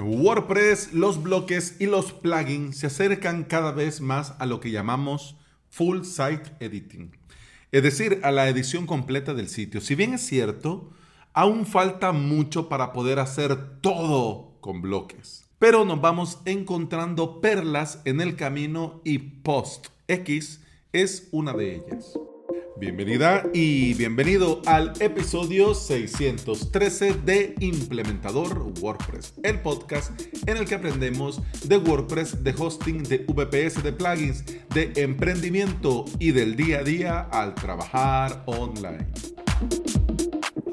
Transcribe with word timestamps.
WordPress, 0.00 0.94
los 0.94 1.22
bloques 1.22 1.76
y 1.78 1.86
los 1.86 2.12
plugins 2.12 2.78
se 2.78 2.86
acercan 2.86 3.44
cada 3.44 3.72
vez 3.72 4.00
más 4.00 4.34
a 4.38 4.46
lo 4.46 4.58
que 4.58 4.70
llamamos 4.70 5.36
full 5.68 6.04
site 6.04 6.50
editing, 6.60 7.14
es 7.72 7.82
decir, 7.82 8.20
a 8.22 8.30
la 8.30 8.48
edición 8.48 8.86
completa 8.86 9.34
del 9.34 9.48
sitio. 9.48 9.82
Si 9.82 9.94
bien 9.94 10.14
es 10.14 10.22
cierto, 10.22 10.90
aún 11.34 11.66
falta 11.66 12.12
mucho 12.12 12.70
para 12.70 12.92
poder 12.94 13.18
hacer 13.18 13.80
todo 13.80 14.56
con 14.60 14.80
bloques, 14.80 15.44
pero 15.58 15.84
nos 15.84 16.00
vamos 16.00 16.38
encontrando 16.46 17.42
perlas 17.42 18.00
en 18.06 18.22
el 18.22 18.36
camino 18.36 19.02
y 19.04 19.18
PostX 19.18 20.60
es 20.92 21.28
una 21.32 21.52
de 21.52 21.76
ellas. 21.76 22.14
Bienvenida 22.78 23.44
y 23.52 23.94
bienvenido 23.94 24.62
al 24.66 24.92
episodio 24.98 25.74
613 25.74 27.14
de 27.24 27.54
Implementador 27.60 28.72
WordPress, 28.80 29.34
el 29.42 29.60
podcast 29.60 30.10
en 30.46 30.56
el 30.56 30.64
que 30.66 30.74
aprendemos 30.74 31.40
de 31.64 31.76
WordPress, 31.76 32.42
de 32.42 32.54
hosting, 32.58 33.02
de 33.04 33.18
VPS, 33.28 33.82
de 33.82 33.92
plugins, 33.92 34.44
de 34.70 34.92
emprendimiento 34.96 36.06
y 36.18 36.32
del 36.32 36.56
día 36.56 36.78
a 36.78 36.82
día 36.82 37.20
al 37.20 37.54
trabajar 37.54 38.42
online. 38.46 39.06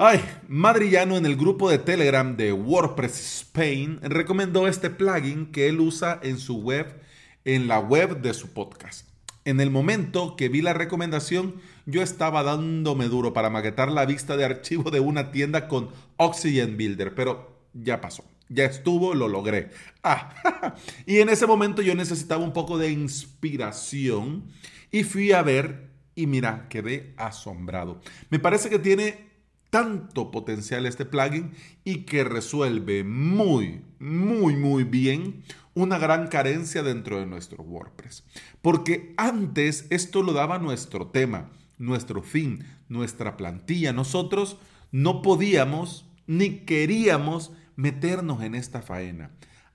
Ay, 0.00 0.20
Madrillano 0.48 1.18
en 1.18 1.26
el 1.26 1.36
grupo 1.36 1.70
de 1.70 1.78
Telegram 1.78 2.36
de 2.36 2.52
WordPress 2.52 3.42
Spain 3.42 4.00
recomendó 4.02 4.66
este 4.66 4.88
plugin 4.88 5.52
que 5.52 5.68
él 5.68 5.78
usa 5.80 6.18
en 6.22 6.38
su 6.38 6.56
web, 6.62 7.00
en 7.44 7.68
la 7.68 7.78
web 7.78 8.22
de 8.22 8.32
su 8.32 8.48
podcast. 8.54 9.09
En 9.44 9.60
el 9.60 9.70
momento 9.70 10.36
que 10.36 10.48
vi 10.48 10.60
la 10.60 10.74
recomendación, 10.74 11.54
yo 11.86 12.02
estaba 12.02 12.42
dándome 12.42 13.08
duro 13.08 13.32
para 13.32 13.48
maquetar 13.48 13.90
la 13.90 14.04
vista 14.04 14.36
de 14.36 14.44
archivo 14.44 14.90
de 14.90 15.00
una 15.00 15.32
tienda 15.32 15.66
con 15.66 15.88
Oxygen 16.16 16.76
Builder, 16.76 17.14
pero 17.14 17.58
ya 17.72 18.00
pasó. 18.00 18.24
Ya 18.48 18.64
estuvo, 18.64 19.14
lo 19.14 19.28
logré. 19.28 19.70
Ah, 20.02 20.74
y 21.06 21.18
en 21.18 21.28
ese 21.28 21.46
momento 21.46 21.82
yo 21.82 21.94
necesitaba 21.94 22.44
un 22.44 22.52
poco 22.52 22.78
de 22.78 22.90
inspiración 22.90 24.44
y 24.90 25.04
fui 25.04 25.32
a 25.32 25.42
ver 25.42 25.90
y 26.14 26.26
mira, 26.26 26.66
quedé 26.68 27.14
asombrado. 27.16 28.00
Me 28.28 28.40
parece 28.40 28.68
que 28.68 28.78
tiene 28.78 29.30
tanto 29.70 30.30
potencial 30.30 30.84
este 30.84 31.06
plugin 31.06 31.52
y 31.84 32.02
que 32.02 32.24
resuelve 32.24 33.04
muy, 33.04 33.82
muy, 34.00 34.56
muy 34.56 34.84
bien 34.84 35.44
una 35.74 35.98
gran 35.98 36.28
carencia 36.28 36.82
dentro 36.82 37.18
de 37.18 37.26
nuestro 37.26 37.62
WordPress. 37.62 38.24
Porque 38.62 39.14
antes 39.16 39.86
esto 39.90 40.22
lo 40.22 40.32
daba 40.32 40.58
nuestro 40.58 41.06
tema, 41.08 41.50
nuestro 41.78 42.22
fin, 42.22 42.64
nuestra 42.88 43.36
plantilla. 43.36 43.92
Nosotros 43.92 44.58
no 44.90 45.22
podíamos 45.22 46.06
ni 46.26 46.60
queríamos 46.60 47.52
meternos 47.76 48.42
en 48.42 48.54
esta 48.54 48.82
faena. 48.82 49.30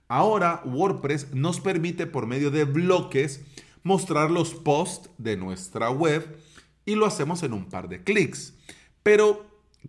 Ahora 0.08 0.62
WordPress 0.66 1.34
nos 1.34 1.60
permite 1.60 2.06
por 2.06 2.28
medio 2.28 2.52
de 2.52 2.66
bloques 2.66 3.42
mostrar 3.84 4.30
los 4.32 4.54
posts 4.54 5.10
de 5.18 5.38
nuestra 5.38 5.90
web 5.90 6.38
y 6.86 6.96
lo 6.96 7.06
hacemos 7.06 7.42
en 7.44 7.54
un 7.54 7.70
par 7.70 7.90
de 7.90 8.04
clics. 8.04 8.54
Pero 9.02 9.46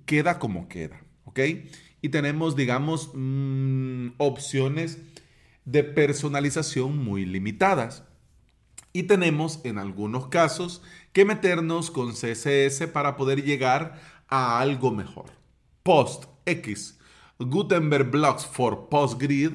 queda 0.06 0.38
como 0.38 0.68
queda, 0.68 1.00
¿ok? 1.24 1.40
Y 2.00 2.08
tenemos, 2.10 2.56
digamos, 2.56 3.10
mm, 3.14 4.08
opciones 4.18 4.98
de 5.66 5.84
personalización 5.84 6.96
muy 6.96 7.26
limitadas. 7.26 8.04
Y 8.94 9.02
tenemos 9.02 9.60
en 9.64 9.76
algunos 9.76 10.28
casos 10.28 10.80
que 11.12 11.26
meternos 11.26 11.90
con 11.90 12.12
CSS 12.12 12.86
para 12.92 13.16
poder 13.16 13.44
llegar 13.44 14.00
a 14.28 14.58
algo 14.58 14.90
mejor. 14.90 15.26
PostX, 15.82 16.98
Gutenberg 17.38 18.10
Blocks 18.10 18.46
for 18.46 18.88
PostGrid, 18.88 19.50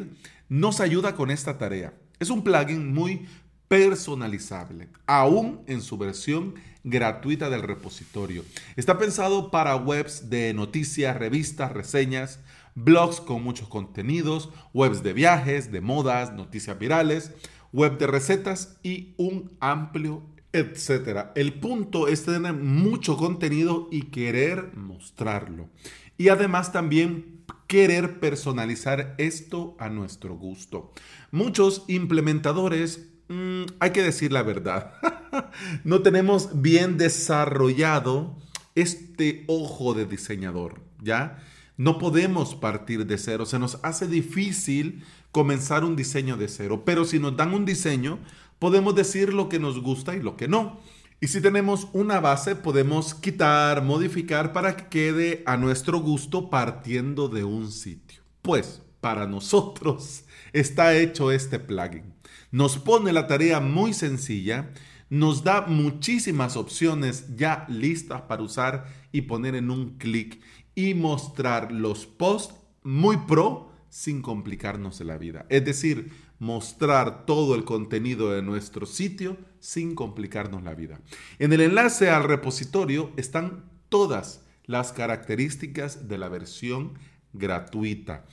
nos 0.47 0.79
ayuda 0.79 1.15
con 1.15 1.31
esta 1.31 1.57
tarea. 1.57 1.93
Es 2.19 2.29
un 2.29 2.43
plugin 2.43 2.93
muy 2.93 3.27
personalizable, 3.67 4.89
aún 5.07 5.61
en 5.65 5.81
su 5.81 5.97
versión 5.97 6.55
gratuita 6.83 7.49
del 7.49 7.61
repositorio. 7.61 8.43
Está 8.75 8.97
pensado 8.97 9.49
para 9.49 9.75
webs 9.75 10.29
de 10.29 10.53
noticias, 10.53 11.15
revistas, 11.15 11.71
reseñas, 11.71 12.39
blogs 12.75 13.21
con 13.21 13.43
muchos 13.43 13.67
contenidos, 13.67 14.49
webs 14.73 15.03
de 15.03 15.13
viajes, 15.13 15.71
de 15.71 15.81
modas, 15.81 16.33
noticias 16.33 16.77
virales, 16.77 17.31
web 17.71 17.97
de 17.97 18.07
recetas 18.07 18.79
y 18.83 19.13
un 19.17 19.51
amplio 19.59 20.23
etcétera. 20.53 21.31
El 21.35 21.53
punto 21.53 22.07
es 22.07 22.25
tener 22.25 22.53
mucho 22.53 23.17
contenido 23.17 23.87
y 23.91 24.03
querer 24.03 24.75
mostrarlo. 24.75 25.69
Y 26.17 26.29
además 26.29 26.71
también 26.71 27.43
querer 27.67 28.19
personalizar 28.19 29.15
esto 29.17 29.75
a 29.79 29.89
nuestro 29.89 30.35
gusto. 30.35 30.91
Muchos 31.31 31.85
implementadores, 31.87 33.07
mm, 33.29 33.63
hay 33.79 33.91
que 33.91 34.03
decir 34.03 34.31
la 34.31 34.43
verdad, 34.43 34.93
no 35.83 36.01
tenemos 36.01 36.61
bien 36.61 36.97
desarrollado 36.97 38.37
este 38.75 39.45
ojo 39.47 39.93
de 39.93 40.05
diseñador, 40.05 40.81
¿ya? 41.01 41.39
No 41.81 41.97
podemos 41.97 42.53
partir 42.53 43.07
de 43.07 43.17
cero, 43.17 43.47
se 43.47 43.57
nos 43.57 43.79
hace 43.81 44.07
difícil 44.07 45.03
comenzar 45.31 45.83
un 45.83 45.95
diseño 45.95 46.37
de 46.37 46.47
cero, 46.47 46.83
pero 46.85 47.05
si 47.05 47.17
nos 47.17 47.35
dan 47.35 47.55
un 47.55 47.65
diseño, 47.65 48.19
podemos 48.59 48.93
decir 48.93 49.33
lo 49.33 49.49
que 49.49 49.57
nos 49.57 49.81
gusta 49.81 50.15
y 50.15 50.21
lo 50.21 50.37
que 50.37 50.47
no. 50.47 50.79
Y 51.19 51.29
si 51.29 51.41
tenemos 51.41 51.87
una 51.93 52.19
base, 52.19 52.55
podemos 52.55 53.15
quitar, 53.15 53.81
modificar 53.81 54.53
para 54.53 54.77
que 54.77 54.89
quede 54.89 55.43
a 55.47 55.57
nuestro 55.57 55.97
gusto 55.97 56.51
partiendo 56.51 57.29
de 57.29 57.45
un 57.45 57.71
sitio. 57.71 58.21
Pues 58.43 58.83
para 58.99 59.25
nosotros 59.25 60.25
está 60.53 60.95
hecho 60.95 61.31
este 61.31 61.57
plugin. 61.57 62.13
Nos 62.51 62.77
pone 62.77 63.11
la 63.11 63.25
tarea 63.25 63.59
muy 63.59 63.95
sencilla, 63.95 64.71
nos 65.09 65.43
da 65.43 65.61
muchísimas 65.61 66.57
opciones 66.57 67.35
ya 67.35 67.65
listas 67.67 68.21
para 68.21 68.43
usar 68.43 68.85
y 69.11 69.23
poner 69.23 69.55
en 69.55 69.71
un 69.71 69.97
clic 69.97 70.39
y 70.75 70.93
mostrar 70.93 71.71
los 71.71 72.05
posts 72.05 72.55
muy 72.83 73.17
pro 73.17 73.71
sin 73.89 74.21
complicarnos 74.21 75.01
la 75.01 75.17
vida. 75.17 75.45
Es 75.49 75.65
decir, 75.65 76.11
mostrar 76.39 77.25
todo 77.25 77.55
el 77.55 77.65
contenido 77.65 78.31
de 78.31 78.41
nuestro 78.41 78.85
sitio 78.85 79.37
sin 79.59 79.93
complicarnos 79.95 80.63
la 80.63 80.73
vida. 80.73 80.99
En 81.37 81.53
el 81.53 81.61
enlace 81.61 82.09
al 82.09 82.23
repositorio 82.23 83.11
están 83.17 83.65
todas 83.89 84.43
las 84.65 84.93
características 84.93 86.07
de 86.07 86.17
la 86.17 86.29
versión 86.29 86.93
gratuita. 87.33 88.25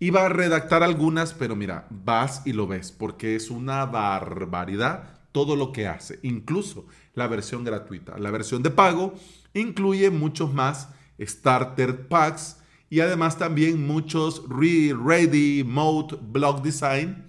Iba 0.00 0.26
a 0.26 0.28
redactar 0.28 0.82
algunas, 0.82 1.34
pero 1.34 1.54
mira, 1.54 1.86
vas 1.90 2.42
y 2.44 2.52
lo 2.52 2.66
ves, 2.66 2.90
porque 2.90 3.36
es 3.36 3.50
una 3.50 3.86
barbaridad 3.86 5.20
todo 5.30 5.54
lo 5.54 5.72
que 5.72 5.86
hace, 5.86 6.18
incluso 6.22 6.86
la 7.14 7.26
versión 7.26 7.64
gratuita. 7.64 8.18
La 8.18 8.30
versión 8.30 8.62
de 8.62 8.70
pago 8.70 9.14
incluye 9.54 10.10
muchos 10.10 10.52
más 10.52 10.88
starter 11.26 12.08
packs 12.08 12.58
y 12.90 13.00
además 13.00 13.38
también 13.38 13.86
muchos 13.86 14.42
ready 14.48 15.64
mode 15.64 16.18
block 16.20 16.62
design 16.62 17.24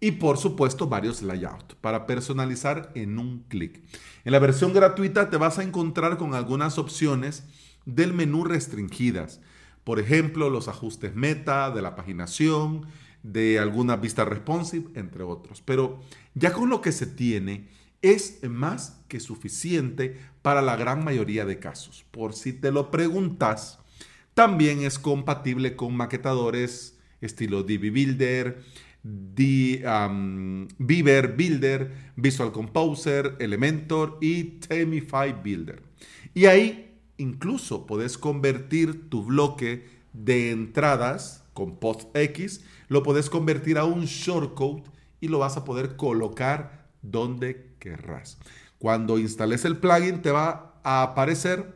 y 0.00 0.12
por 0.12 0.36
supuesto 0.38 0.86
varios 0.88 1.22
layouts 1.22 1.74
para 1.80 2.06
personalizar 2.06 2.90
en 2.94 3.18
un 3.18 3.44
clic. 3.48 3.82
En 4.24 4.32
la 4.32 4.38
versión 4.38 4.72
gratuita 4.72 5.30
te 5.30 5.36
vas 5.36 5.58
a 5.58 5.62
encontrar 5.62 6.18
con 6.18 6.34
algunas 6.34 6.78
opciones 6.78 7.44
del 7.84 8.12
menú 8.12 8.44
restringidas. 8.44 9.40
Por 9.84 10.00
ejemplo, 10.00 10.50
los 10.50 10.68
ajustes 10.68 11.14
meta 11.14 11.70
de 11.70 11.80
la 11.80 11.94
paginación, 11.94 12.86
de 13.22 13.58
alguna 13.58 13.96
vista 13.96 14.24
responsive, 14.24 14.90
entre 14.94 15.22
otros. 15.22 15.62
Pero 15.62 16.00
ya 16.34 16.52
con 16.52 16.68
lo 16.68 16.80
que 16.80 16.92
se 16.92 17.06
tiene 17.06 17.68
es 18.02 18.42
más 18.48 19.02
que 19.08 19.20
suficiente 19.20 20.18
para 20.42 20.62
la 20.62 20.76
gran 20.76 21.04
mayoría 21.04 21.44
de 21.44 21.58
casos. 21.58 22.04
Por 22.10 22.34
si 22.34 22.52
te 22.52 22.70
lo 22.72 22.90
preguntas, 22.90 23.78
también 24.34 24.82
es 24.82 24.98
compatible 24.98 25.76
con 25.76 25.96
maquetadores 25.96 26.98
estilo 27.20 27.62
DB 27.62 27.90
Builder, 27.90 28.62
Beaver 30.78 31.36
Builder, 31.36 31.92
Visual 32.16 32.52
Composer, 32.52 33.36
Elementor 33.38 34.18
y 34.20 34.44
Temify 34.60 35.32
Builder. 35.32 35.82
Y 36.34 36.46
ahí 36.46 36.98
incluso 37.16 37.86
puedes 37.86 38.18
convertir 38.18 39.08
tu 39.08 39.24
bloque 39.24 39.86
de 40.12 40.50
entradas 40.50 41.44
con 41.52 41.76
PostX, 41.76 42.60
lo 42.88 43.02
puedes 43.02 43.30
convertir 43.30 43.78
a 43.78 43.84
un 43.84 44.04
shortcode 44.04 44.82
y 45.20 45.28
lo 45.28 45.38
vas 45.38 45.56
a 45.56 45.64
poder 45.64 45.96
colocar 45.96 46.85
donde 47.10 47.74
querrás. 47.78 48.38
Cuando 48.78 49.18
instales 49.18 49.64
el 49.64 49.78
plugin 49.78 50.22
te 50.22 50.30
va 50.30 50.80
a 50.82 51.02
aparecer 51.02 51.74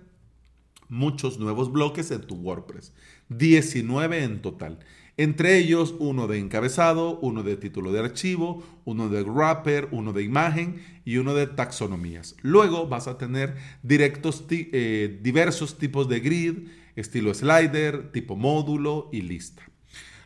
muchos 0.88 1.38
nuevos 1.38 1.72
bloques 1.72 2.10
en 2.10 2.22
tu 2.22 2.34
WordPress. 2.34 2.92
19 3.28 4.24
en 4.24 4.42
total. 4.42 4.80
Entre 5.16 5.58
ellos 5.58 5.94
uno 5.98 6.26
de 6.26 6.38
encabezado, 6.38 7.18
uno 7.20 7.42
de 7.42 7.56
título 7.56 7.92
de 7.92 8.00
archivo, 8.00 8.62
uno 8.84 9.08
de 9.08 9.22
wrapper, 9.22 9.88
uno 9.90 10.12
de 10.12 10.22
imagen 10.22 10.82
y 11.04 11.18
uno 11.18 11.34
de 11.34 11.46
taxonomías. 11.46 12.36
Luego 12.42 12.88
vas 12.88 13.06
a 13.06 13.18
tener 13.18 13.54
directos 13.82 14.44
eh, 14.50 15.20
diversos 15.22 15.78
tipos 15.78 16.08
de 16.08 16.20
grid, 16.20 16.68
estilo 16.96 17.34
slider, 17.34 18.12
tipo 18.12 18.36
módulo 18.36 19.08
y 19.12 19.22
lista. 19.22 19.69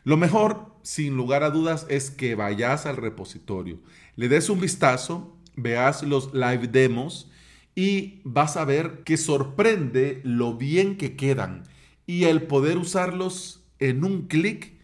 Lo 0.05 0.19
mejor, 0.19 0.67
sin 0.83 1.17
lugar 1.17 1.43
a 1.43 1.51
dudas, 1.51 1.87
es 1.89 2.11
que 2.11 2.35
vayas 2.35 2.85
al 2.85 2.99
repositorio, 2.99 3.79
le 4.17 4.29
des 4.29 4.51
un 4.51 4.61
vistazo, 4.61 5.35
veas 5.56 6.03
los 6.03 6.35
live 6.35 6.69
demos 6.69 7.31
y 7.75 8.21
vas 8.23 8.59
a 8.59 8.67
ver 8.67 9.03
que 9.03 9.17
sorprende 9.17 10.21
lo 10.23 10.55
bien 10.55 10.99
que 10.99 11.17
quedan 11.17 11.65
y 12.06 12.25
el 12.25 12.43
poder 12.43 12.77
usarlos 12.77 13.65
en 13.79 14.05
un 14.05 14.27
clic, 14.27 14.75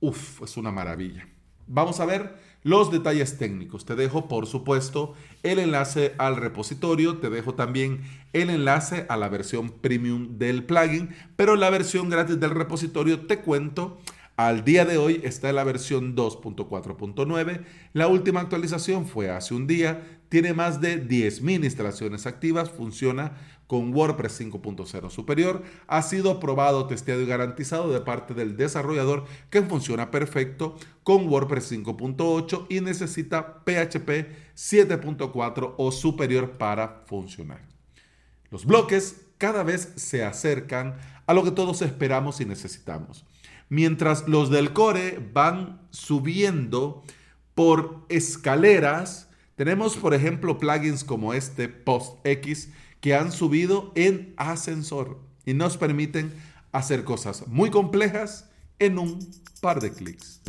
uff, 0.00 0.42
es 0.42 0.56
una 0.56 0.72
maravilla. 0.72 1.28
Vamos 1.66 2.00
a 2.00 2.06
ver 2.06 2.36
los 2.62 2.90
detalles 2.90 3.36
técnicos. 3.36 3.84
Te 3.84 3.94
dejo, 3.94 4.28
por 4.28 4.46
supuesto, 4.46 5.14
el 5.42 5.58
enlace 5.58 6.14
al 6.16 6.36
repositorio, 6.36 7.18
te 7.18 7.28
dejo 7.28 7.54
también 7.54 8.00
el 8.32 8.48
enlace 8.48 9.04
a 9.10 9.18
la 9.18 9.28
versión 9.28 9.68
premium 9.70 10.38
del 10.38 10.64
plugin, 10.64 11.10
pero 11.36 11.56
la 11.56 11.68
versión 11.68 12.08
gratis 12.08 12.40
del 12.40 12.50
repositorio 12.50 13.26
te 13.26 13.40
cuento 13.40 14.00
al 14.36 14.64
día 14.64 14.84
de 14.84 14.98
hoy 14.98 15.20
está 15.22 15.48
en 15.48 15.56
la 15.56 15.64
versión 15.64 16.16
2.4.9. 16.16 17.64
La 17.92 18.08
última 18.08 18.40
actualización 18.40 19.06
fue 19.06 19.30
hace 19.30 19.54
un 19.54 19.66
día. 19.66 20.20
Tiene 20.28 20.54
más 20.54 20.80
de 20.80 21.06
10.000 21.06 21.64
instalaciones 21.64 22.26
activas. 22.26 22.70
Funciona 22.70 23.36
con 23.68 23.94
WordPress 23.94 24.40
5.0 24.40 25.10
superior. 25.10 25.62
Ha 25.86 26.02
sido 26.02 26.40
probado, 26.40 26.88
testeado 26.88 27.22
y 27.22 27.26
garantizado 27.26 27.92
de 27.92 28.00
parte 28.00 28.34
del 28.34 28.56
desarrollador 28.56 29.24
que 29.50 29.62
funciona 29.62 30.10
perfecto 30.10 30.76
con 31.04 31.28
WordPress 31.28 31.72
5.8 31.72 32.66
y 32.68 32.80
necesita 32.80 33.62
PHP 33.64 34.54
7.4 34.56 35.74
o 35.76 35.92
superior 35.92 36.52
para 36.58 37.04
funcionar. 37.06 37.60
Los 38.50 38.66
bloques 38.66 39.24
cada 39.38 39.62
vez 39.62 39.92
se 39.96 40.24
acercan 40.24 40.96
a 41.26 41.34
lo 41.34 41.44
que 41.44 41.50
todos 41.50 41.82
esperamos 41.82 42.40
y 42.40 42.44
necesitamos 42.44 43.24
mientras 43.68 44.28
los 44.28 44.50
del 44.50 44.72
core 44.72 45.20
van 45.32 45.80
subiendo 45.90 47.02
por 47.54 48.04
escaleras. 48.08 49.28
Tenemos, 49.56 49.96
por 49.96 50.14
ejemplo, 50.14 50.58
plugins 50.58 51.04
como 51.04 51.34
este 51.34 51.68
PostX 51.68 52.68
que 53.00 53.14
han 53.14 53.32
subido 53.32 53.92
en 53.94 54.34
ascensor 54.36 55.20
y 55.44 55.54
nos 55.54 55.76
permiten 55.76 56.32
hacer 56.72 57.04
cosas 57.04 57.46
muy 57.46 57.70
complejas 57.70 58.50
en 58.78 58.98
un 58.98 59.18
par 59.60 59.80
de 59.80 59.92
clics. 59.92 60.40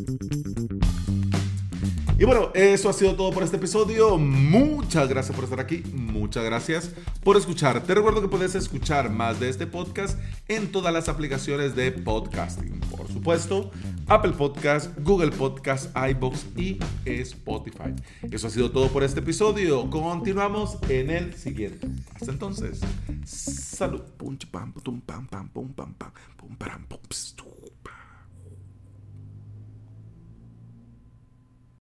Y 2.18 2.24
bueno, 2.24 2.50
eso 2.54 2.90
ha 2.90 2.94
sido 2.94 3.14
todo 3.16 3.32
por 3.32 3.44
este 3.44 3.58
episodio. 3.58 4.18
Muchas 4.18 5.10
gracias 5.10 5.36
por 5.36 5.44
estar 5.44 5.60
aquí. 5.60 5.84
Muchas 5.92 6.46
gracias 6.46 6.92
por 7.22 7.36
escuchar. 7.36 7.84
Te 7.84 7.94
recuerdo 7.94 8.22
que 8.22 8.30
puedes 8.30 8.56
escuchar 8.56 9.10
más 9.10 9.42
de 9.42 9.50
este 9.50 9.68
podcast 9.68 10.18
en 10.48 10.72
todas 10.72 10.94
las 10.94 11.10
aplicaciones 11.10 11.76
de 11.76 11.92
podcasting. 11.92 12.80
Por 12.90 13.10
supuesto, 13.10 13.70
Apple 14.08 14.32
Podcast, 14.32 14.98
Google 15.00 15.32
Podcast, 15.32 15.94
iBox 16.12 16.46
y 16.56 16.80
Spotify. 17.04 17.94
Eso 18.32 18.48
ha 18.48 18.50
sido 18.50 18.72
todo 18.72 18.88
por 18.88 19.04
este 19.04 19.20
episodio. 19.20 19.90
Continuamos 19.90 20.78
en 20.88 21.10
el 21.10 21.34
siguiente. 21.34 21.90
Hasta 22.16 22.32
entonces, 22.32 22.80
salud. 23.26 24.04